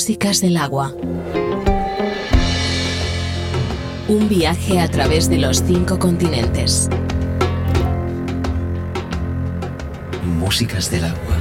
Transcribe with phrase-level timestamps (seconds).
[0.00, 0.94] Músicas del agua.
[4.08, 6.88] Un viaje a través de los cinco continentes.
[10.38, 11.36] Músicas del agua.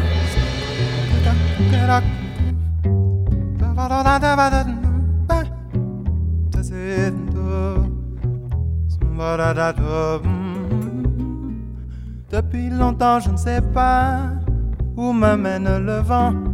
[12.30, 14.34] Depuis longtemps, je ne sais pas
[14.98, 16.49] où me mène le vent.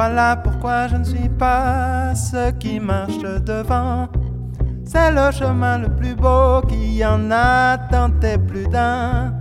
[0.00, 4.06] Voilà pourquoi je ne suis pas ce qui marche devant?
[4.84, 9.34] C'est le chemin le plus beau qui en a tenté plus d'un.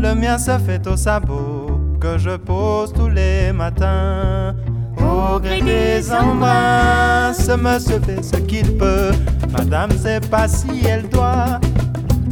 [0.00, 4.54] Le mien se fait au sabot que je pose tous les matins.
[4.96, 9.10] Au gré des embruns, ce monsieur fait ce qu'il peut.
[9.58, 11.58] Madame sait pas si elle doit.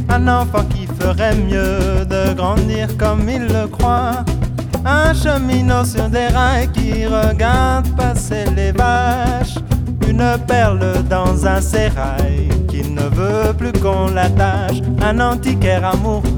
[0.07, 4.23] Un enfant qui ferait mieux de grandir comme il le croit.
[4.85, 9.55] Un cheminot sur des rails qui regarde passer les vaches.
[10.07, 14.81] Une perle dans un sérail qui ne veut plus qu'on l'attache.
[15.01, 16.29] Un antiquaire amoureux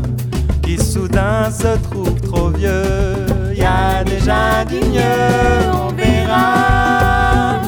[0.64, 3.54] qui soudain se trouve trop vieux.
[3.54, 5.02] Y a déjà du mieux,
[5.73, 7.61] on verra.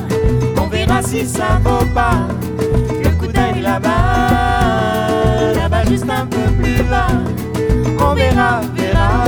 [0.58, 2.28] On verra si ça vaut pas
[3.04, 5.54] le coup d'œil là-bas.
[5.56, 7.08] Là-bas, juste un peu plus bas.
[8.02, 9.24] On verra, verra,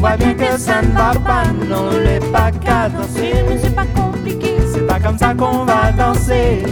[0.00, 3.44] voit bien que ça ne va pas, non, les pas qu'à danser.
[3.46, 4.56] Mais c'est pas compliqué.
[4.72, 6.62] C'est pas comme ça qu'on va danser.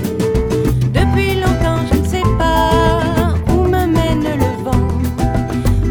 [0.94, 4.88] Depuis longtemps, je ne sais pas où me mène le vent.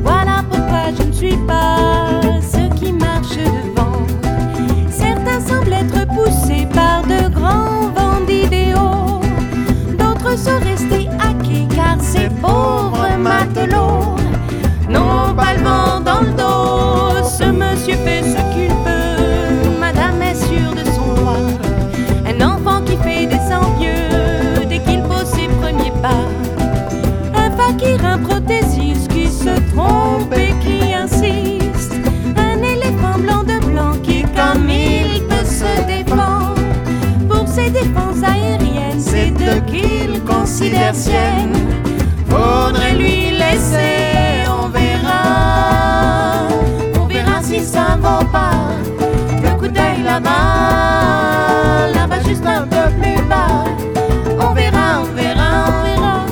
[0.04, 4.02] Voilà pourquoi je ne suis pas ce qui marche devant.
[4.90, 9.22] Certains semblent être poussés par de grands vents d'idéaux.
[9.98, 11.08] D'autres sont restés
[11.44, 14.27] quai car ces pauvres matelots
[42.28, 46.48] Faudrait lui laisser, on verra.
[47.00, 48.74] On verra si ça vaut pas
[49.44, 51.90] le coup d'œil là-bas.
[51.94, 53.66] Là-bas, juste un peu plus bas.
[54.40, 56.26] On verra, on verra, on verra.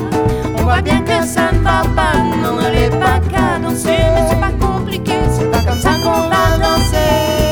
[0.58, 2.18] On voit bien que ça ne va pas.
[2.42, 4.06] Non, elle est pas qu'à danser.
[4.16, 7.45] Mais c'est pas compliqué, c'est pas comme ça qu'on va danser.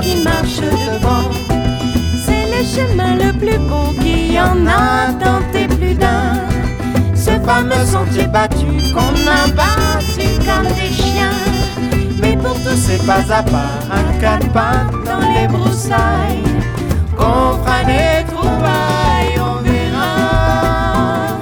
[0.00, 1.30] Qui marche devant.
[2.24, 6.46] C'est le chemin le plus beau qui en a tenté plus d'un.
[7.14, 11.40] Ce fameux sentier battu qu'on a battu comme des chiens.
[12.20, 16.42] Mais pour tous ces pas à pas, un quatre pas dans les broussailles,
[17.16, 21.38] qu'on fera des trouvailles, on verra.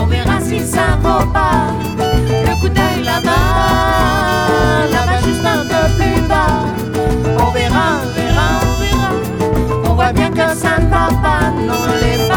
[0.00, 4.51] On verra si ça vaut pas le coup d'œil là-bas, là-bas
[10.14, 10.20] verra.
[10.20, 12.31] On voit bien que ça ne va pas,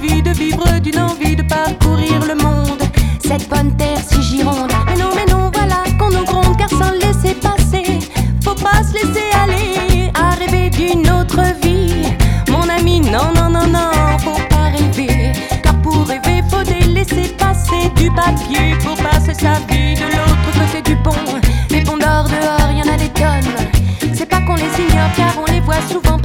[0.00, 2.82] envie de vivre, d'une envie de parcourir le monde.
[3.22, 4.72] Cette bonne terre si gironde.
[4.86, 7.98] Mais non, mais non, voilà qu'on nous gronde, car sans laisser passer,
[8.42, 12.14] faut pas se laisser aller à rêver d'une autre vie.
[12.48, 15.32] Mon ami, non, non, non, non, faut pas rêver.
[15.62, 20.50] Car pour rêver, faut des laisser passer du papier pour passer sa vie de l'autre
[20.58, 21.40] côté du pont.
[21.70, 23.68] Les ponts d'or dehors, y en a des tonnes.
[24.14, 26.18] C'est pas qu'on les ignore, car on les voit souvent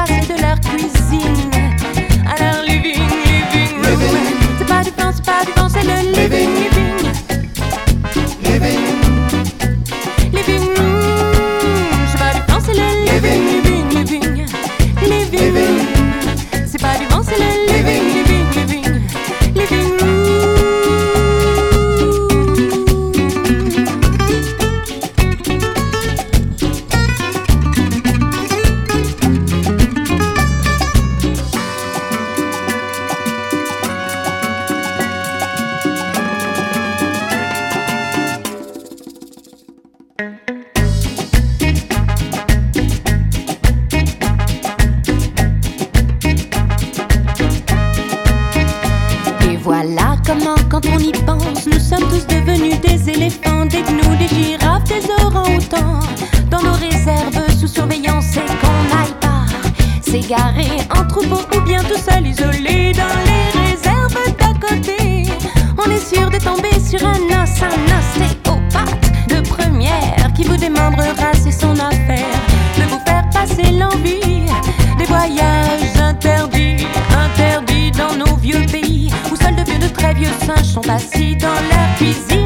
[80.16, 82.45] vieux singes sont assis dans leur cuisine.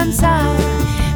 [0.00, 0.38] comme ça.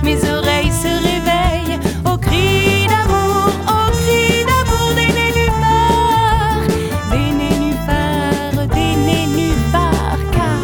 [0.03, 6.67] Mes oreilles se réveillent au cri d'amour, au cri d'amour des nénuphars,
[7.13, 10.61] des nénuphars, des nénuphars, car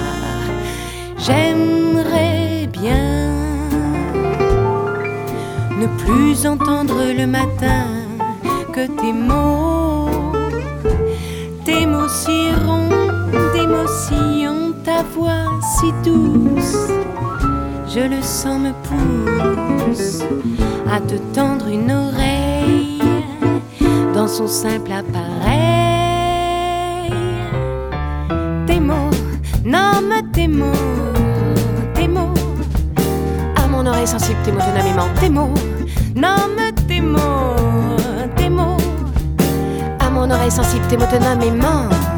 [1.16, 3.30] j'aimerais bien
[5.80, 7.86] ne plus entendre le matin
[8.74, 10.10] que tes mots,
[11.64, 12.90] tes mots si ronds,
[13.54, 14.46] tes mots si
[14.84, 15.46] ta voix
[15.78, 16.39] si douce
[17.92, 20.22] je le sens me pousse
[20.90, 23.00] à te tendre une oreille
[24.14, 25.50] dans son simple appareil.
[28.66, 29.10] Tes mots,
[29.64, 30.72] nomme tes mots,
[31.94, 32.34] tes mots,
[33.56, 35.54] à mon oreille sensible, tes mots de tes mots,
[36.14, 37.56] nomme tes mots,
[38.36, 38.76] tes mots,
[39.98, 42.09] à mon oreille sensible, tes mots de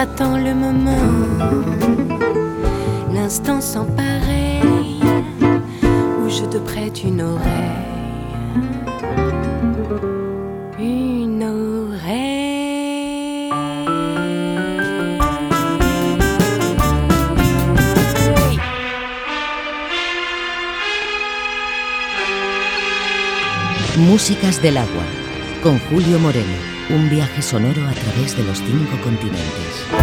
[0.00, 0.96] J'attends le moment,
[3.12, 4.98] l'instant sans pareil,
[5.82, 7.44] où je te prête une oreille.
[10.78, 13.50] Une oreille.
[23.98, 25.04] Músicas del agua,
[25.62, 26.79] con Julio Moreno.
[26.92, 29.99] Un viaje sonoro a través de los cinco continentes.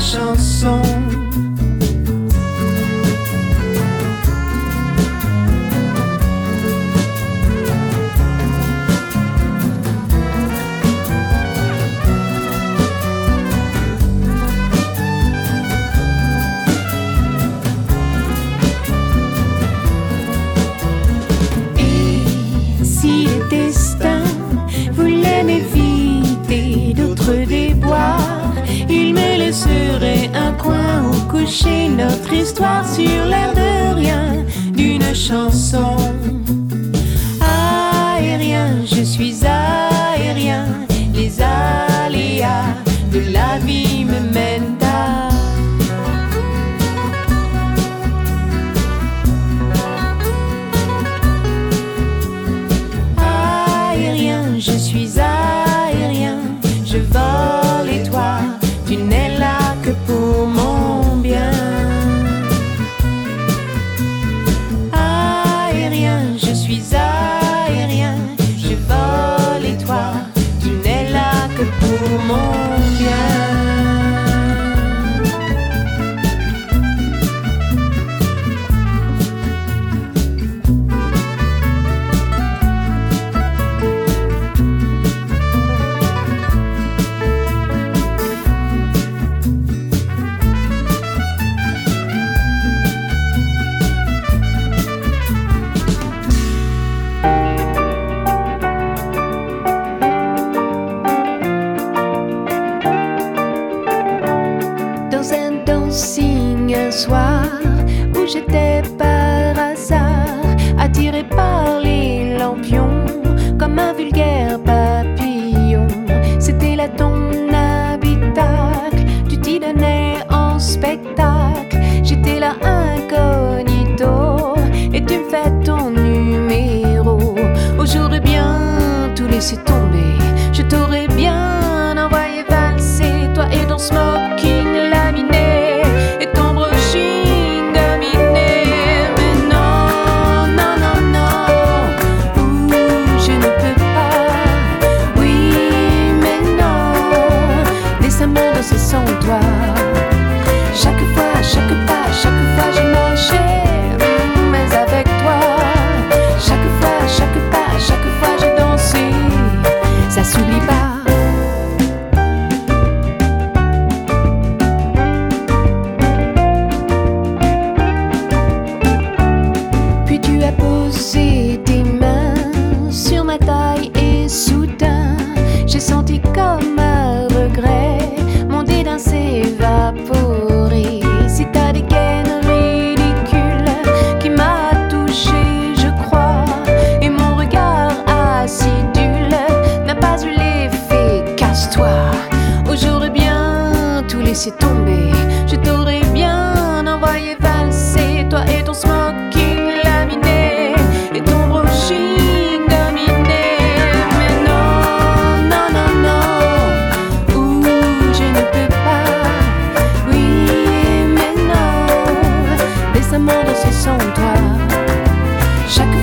[0.00, 1.27] chanson.
[31.48, 35.96] cacher notre histoire sur l'air de rien d'une chanson.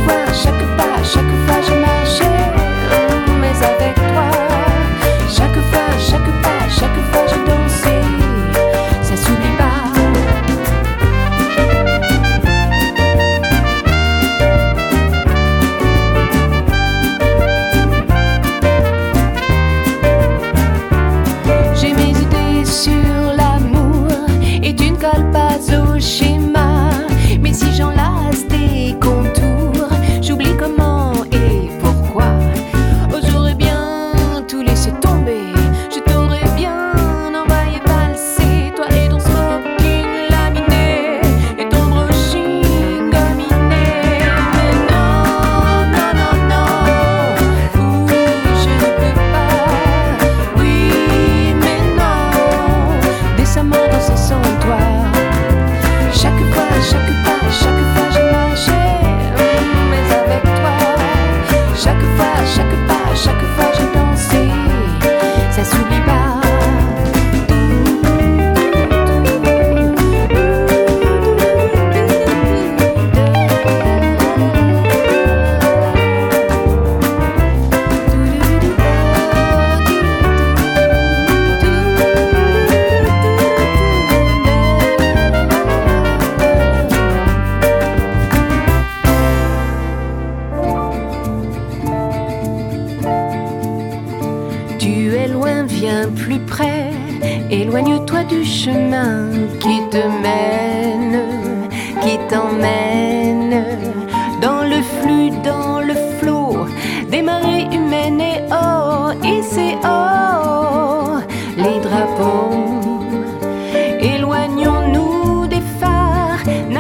[0.08, 1.45] around, shake it back, shake it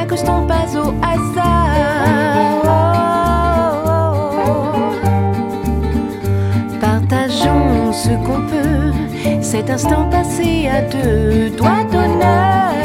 [0.07, 0.15] que
[0.77, 2.65] au hasard.
[6.79, 12.84] Partageons ce qu'on peut, cet instant passé à deux doigts d'honneur.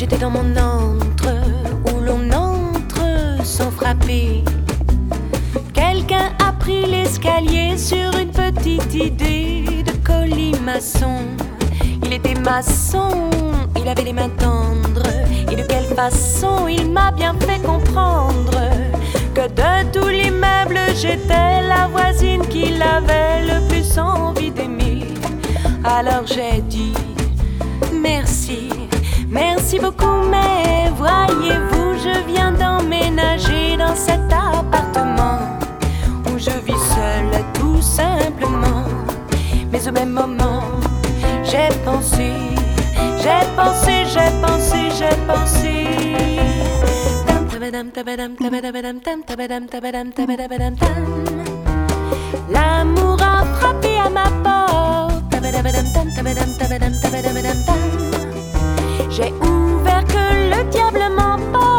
[0.00, 1.28] j'étais dans mon antre,
[1.92, 4.42] où l'on entre sans frapper.
[5.74, 11.18] Quelqu'un a pris l'escalier sur une petite idée de colimaçon.
[12.02, 13.28] Il était maçon,
[13.76, 15.12] il avait les mains tendres,
[15.52, 18.58] et de quelle façon il m'a bien fait comprendre
[19.34, 25.08] que de tous les meubles j'étais la voisine qu'il avait le plus envie d'aimer.
[25.84, 26.94] Alors j'ai dit
[27.92, 28.69] merci
[29.30, 35.38] merci beaucoup, mais voyez-vous, je viens d'emménager dans cet appartement
[36.26, 38.84] où je vis seule tout simplement.
[39.72, 40.62] Mais au même moment,
[41.44, 42.32] j'ai pensé,
[43.22, 45.86] j'ai pensé, j'ai pensé, j'ai pensé.
[52.50, 54.90] L'amour a frappé à ma porte.
[59.20, 61.70] J'ai ouvert que le diable m'emporte.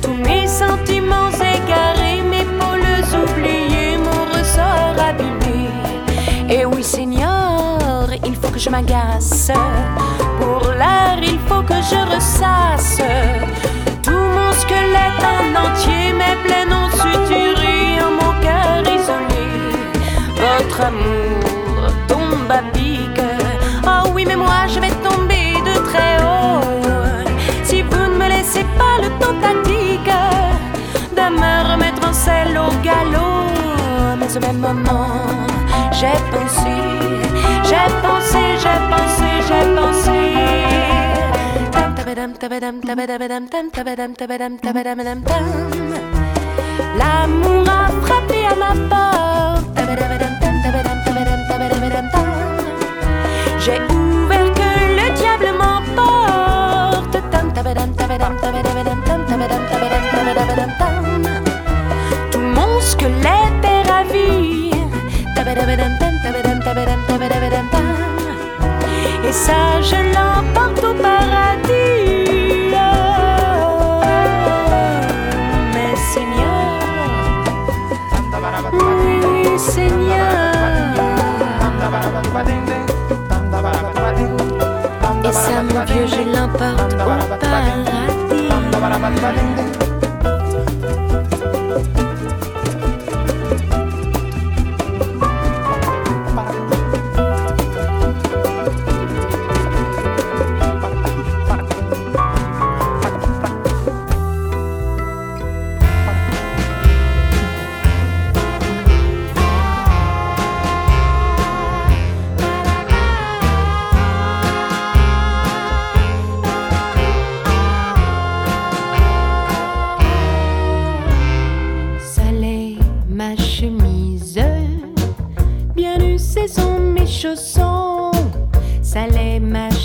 [0.00, 5.68] Tous mes sentiments égarés, mes pôles oubliés, mon ressort abîmé.
[6.48, 9.50] Et oui, Seigneur, il faut que je m'agace.
[10.40, 13.00] Pour l'art, il faut que je ressasse
[14.02, 19.46] tout mon squelette en entier, mes plaies non suturées, mon cœur isolé.
[20.36, 21.33] Votre amour
[34.36, 35.06] Au même moment,
[35.92, 36.74] j'ai pensé,
[37.62, 40.18] j'ai pensé, j'ai pensé, j'ai pensé.
[46.98, 49.78] L'amour a frappé à ma porte.
[53.60, 57.14] J'ai ouvert que le diable m'emporte.
[62.32, 63.43] Tout mon squelette
[69.26, 72.74] Et ça, je l'emporte au paradis.
[75.72, 76.74] Mais Seigneur.
[85.24, 86.96] Et ça, mon vieux, je l'emporte au
[87.40, 87.94] paradis.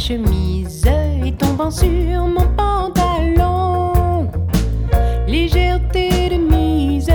[0.09, 0.87] Chemise
[1.23, 4.27] et tombant sur mon pantalon.
[5.27, 7.13] Légèreté de mise,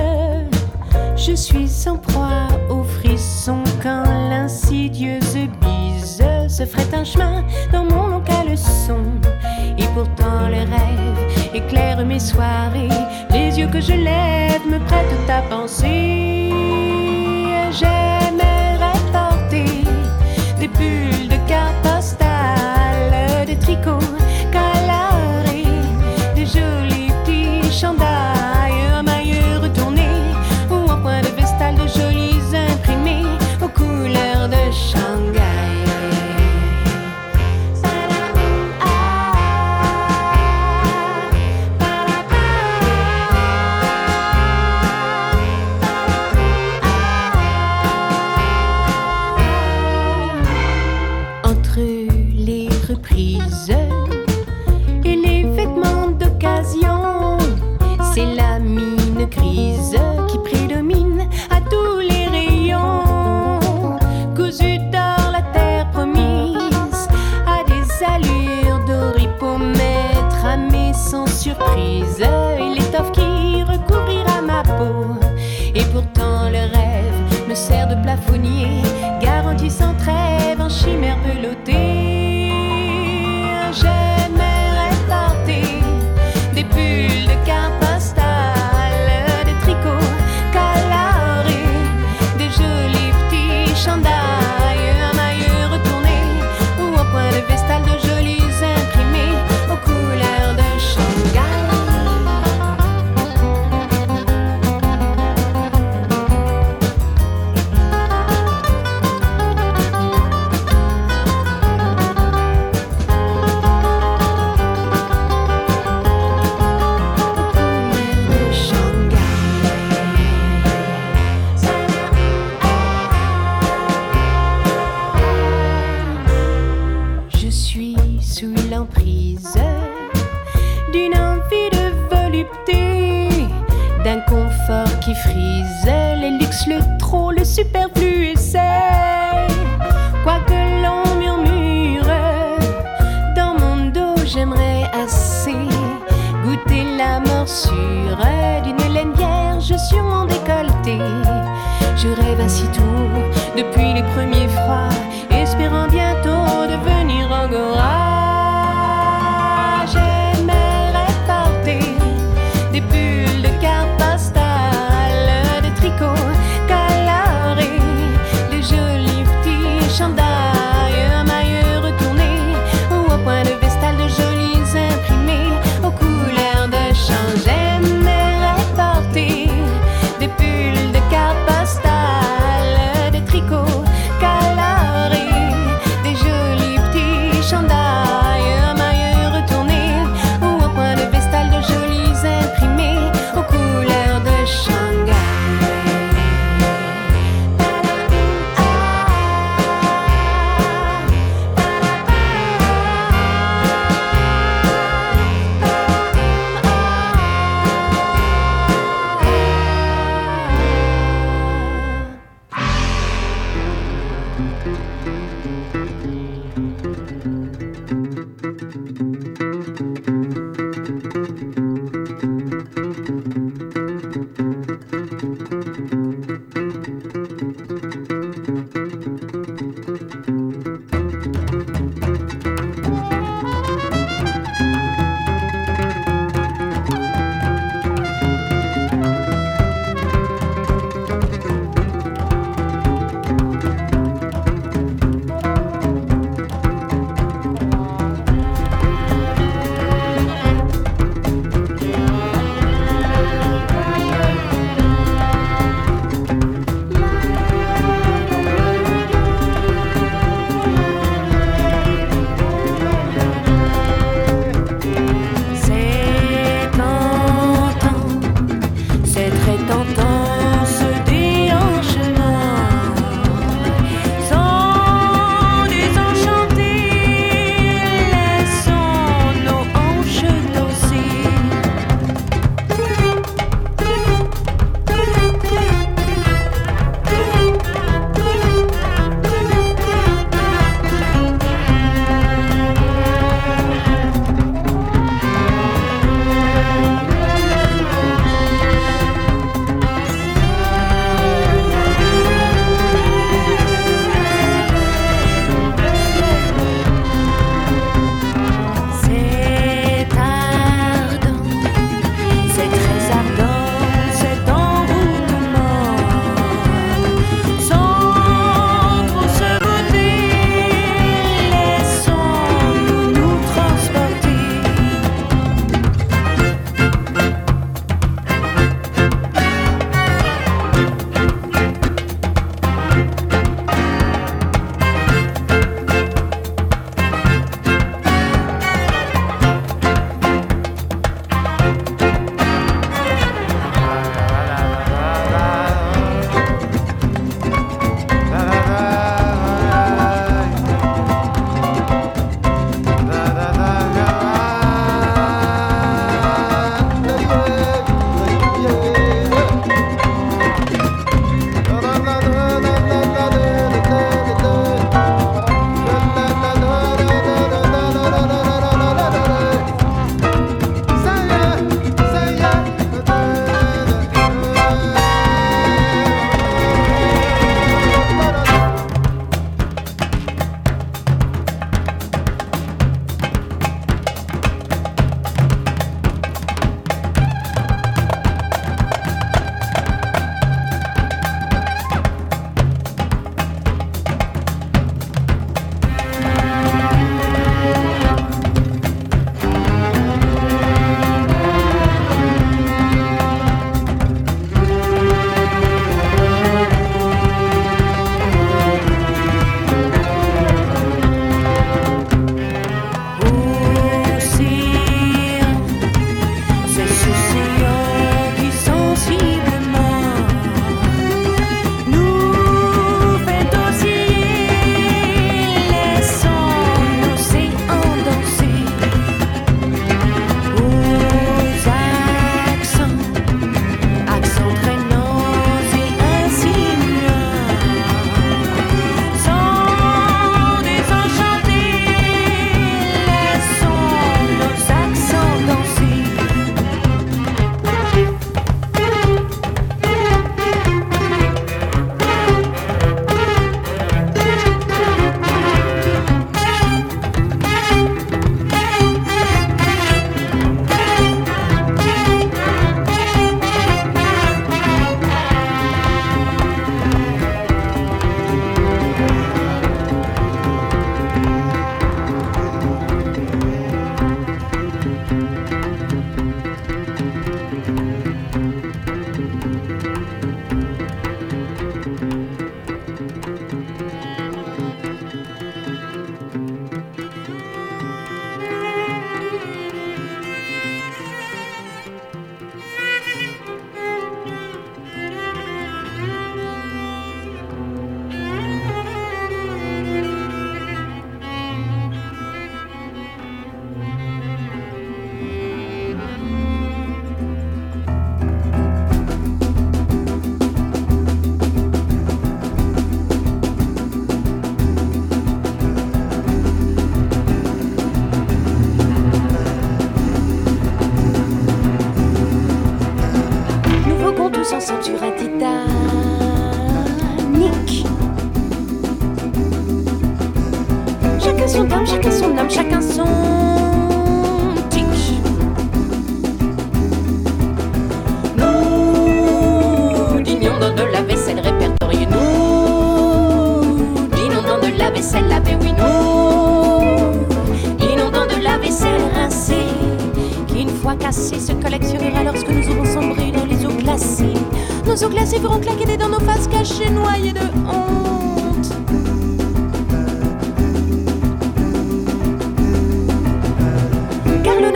[1.17, 7.43] je suis sans proie au frisson quand l'insidieuse bise se ferait un chemin
[7.73, 9.03] dans mon long caleçon.
[9.77, 11.05] Et pourtant le rêve
[11.53, 13.01] éclaire mes soirées.
[13.31, 15.94] Les yeux que je lève me prêtent à penser.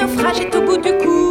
[0.09, 1.28] naufrage au bout du cou.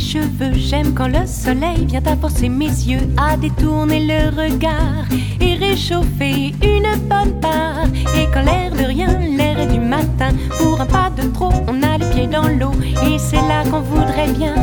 [0.00, 5.04] j'aime quand le soleil vient apporter mes yeux à détourner le regard
[5.40, 7.86] et réchauffer une bonne part.
[8.16, 11.98] Et quand l'air de rien, l'air du matin, pour un pas de trop, on a
[11.98, 12.72] les pieds dans l'eau
[13.06, 14.54] et c'est là qu'on voudrait bien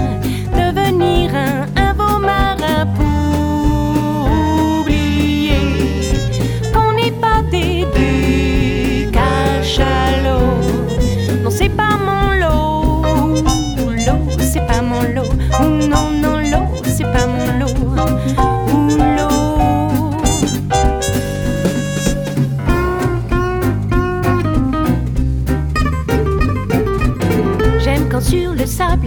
[0.54, 1.77] devenir un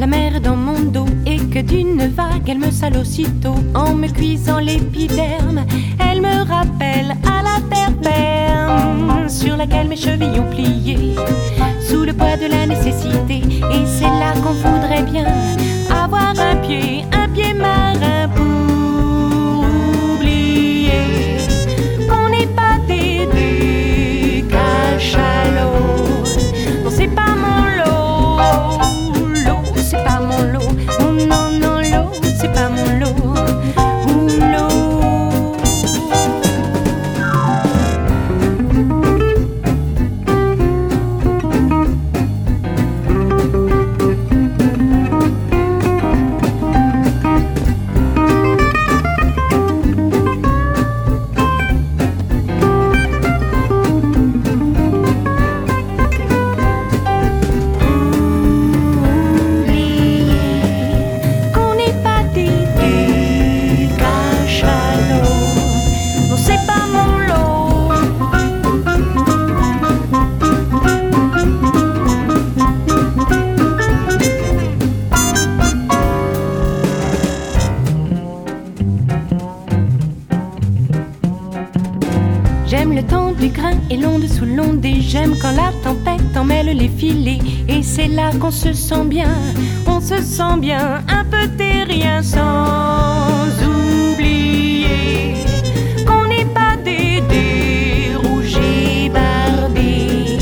[0.00, 4.08] la mer dans mon dos et que d'une vague elle me sale aussitôt en me
[4.08, 5.66] cuisant l'épiderme.
[5.98, 11.14] Elle me rappelle à la terre ferme sur laquelle mes chevilles ont plié
[11.86, 13.42] sous le poids de la nécessité.
[13.74, 15.26] Et c'est là qu'on voudrait bien
[15.90, 17.04] avoir un pied.
[88.38, 89.34] qu'on se sent bien,
[89.86, 93.48] on se sent bien, un peu terrien sans
[94.12, 95.34] oublier
[96.06, 100.38] qu'on n'est pas des dérougés barbés.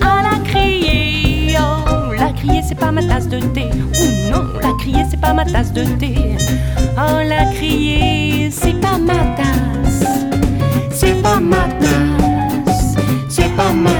[0.00, 4.72] À la crier, oh, la crier c'est pas ma tasse de thé, ou non, la
[4.78, 6.36] crier c'est pas ma tasse de thé,
[6.96, 10.04] oh la crier c'est pas ma tasse,
[10.90, 12.96] c'est pas ma tasse,
[13.28, 13.99] c'est pas ma tasse.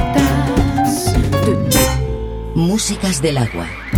[2.91, 3.90] músicas del agua.